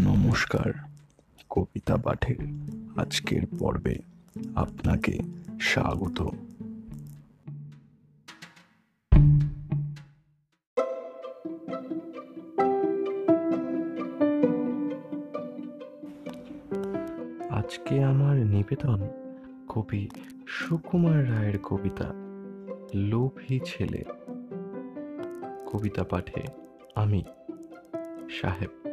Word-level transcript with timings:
নমস্কার, 0.00 0.72
কবিতা 1.50 1.96
পাঠের 1.96 2.36
আজকের 2.96 3.42
পর্বে 3.58 3.96
আপনাকে 4.54 5.18
স্বাগত। 5.60 6.18
আজকে 17.50 18.04
আমার 18.04 18.36
নিবেদন 18.36 19.08
কবি 19.68 20.08
সুকুমার 20.46 21.30
রায়ের 21.30 21.58
কবিতা, 21.58 22.12
লোভী 22.94 23.60
ছেলে। 23.64 24.04
কবিতা 25.66 26.04
পাঠে 26.04 26.42
আমি 26.94 27.24
সাহেব 28.30 28.87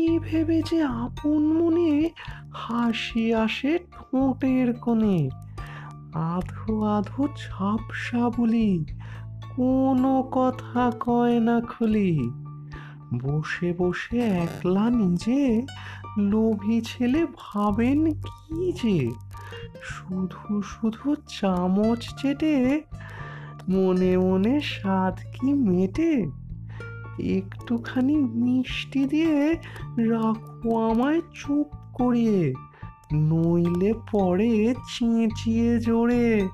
কি 0.00 0.18
ভেবে 0.18 0.62
যে 0.70 0.82
আপন 0.82 1.38
মনে 1.38 2.10
হাসি 2.54 3.34
আসে 3.34 3.78
ঠোঁটের 3.78 4.72
কোণে? 4.72 5.30
আধো 6.14 6.84
আধো 6.84 7.26
ঝাপসা 7.26 8.30
বলি, 8.36 8.84
কোনো 9.56 10.22
কথা 10.32 10.92
কয় 11.00 11.40
না 11.40 11.60
খুলি। 11.60 12.30
বসে 13.14 13.74
বসে 13.78 14.18
একলা 14.18 14.90
নিজে 14.90 15.62
লোভী 16.18 16.80
ছেলে 16.80 17.26
ভাবেন 17.36 18.12
কি 18.14 18.72
যে? 18.72 19.10
শুধু 19.82 20.62
শুধু 20.62 21.14
চামচ 21.28 22.22
চেটে 22.22 22.82
মনে 23.68 24.18
মনে 24.18 24.60
স্বাদ 24.60 25.18
কি 25.34 25.52
মেটে? 25.52 26.26
একটুখানি 27.38 28.16
মিষ্টি 28.16 29.02
দিয়ে 29.04 29.36
রাখো 30.12 30.70
আমায় 30.90 31.20
চুপ 31.34 31.68
করিয়ে। 31.94 32.54
নইলে 33.14 33.92
পরে 34.12 34.74
চেঁচিয়ে 34.92 35.70
জোরে 35.78 36.48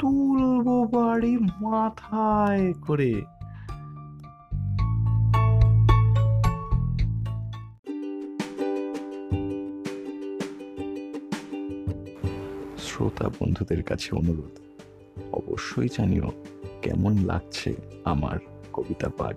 তুলবো 0.00 0.76
বাড়ি 0.84 1.34
মাথায় 1.36 2.72
করে। 2.86 3.12
শ্রোতা 12.78 13.26
বন্ধুদের 13.28 13.82
কাছে 13.82 14.08
অনুরোধ, 14.16 14.54
অবশ্যই 15.32 15.88
জানিও 15.96 16.28
কেমন 16.82 17.12
লাগছে 17.24 17.70
আমার 18.04 18.36
কবিতা 18.72 19.08
পাঠ। 19.18 19.36